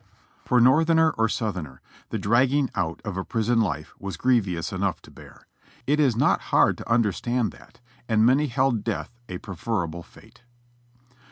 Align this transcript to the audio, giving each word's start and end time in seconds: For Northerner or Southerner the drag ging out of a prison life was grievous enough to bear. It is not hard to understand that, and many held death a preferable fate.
For 0.45 0.59
Northerner 0.59 1.11
or 1.11 1.29
Southerner 1.29 1.79
the 2.09 2.17
drag 2.17 2.49
ging 2.49 2.71
out 2.73 3.03
of 3.05 3.17
a 3.17 3.23
prison 3.23 3.61
life 3.61 3.93
was 3.99 4.17
grievous 4.17 4.73
enough 4.73 4.99
to 5.03 5.11
bear. 5.11 5.45
It 5.85 5.99
is 5.99 6.15
not 6.15 6.41
hard 6.49 6.79
to 6.79 6.91
understand 6.91 7.51
that, 7.51 7.81
and 8.09 8.25
many 8.25 8.47
held 8.47 8.83
death 8.83 9.15
a 9.29 9.37
preferable 9.37 10.01
fate. 10.01 10.41